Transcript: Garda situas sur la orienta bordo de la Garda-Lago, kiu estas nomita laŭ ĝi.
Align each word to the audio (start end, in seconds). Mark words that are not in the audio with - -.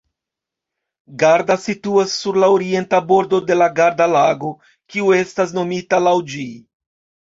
Garda 1.23 1.57
situas 1.65 2.15
sur 2.23 2.41
la 2.45 2.51
orienta 2.55 3.03
bordo 3.13 3.43
de 3.53 3.61
la 3.63 3.71
Garda-Lago, 3.83 4.53
kiu 4.93 5.17
estas 5.23 5.59
nomita 5.63 6.05
laŭ 6.11 6.21
ĝi. 6.37 6.53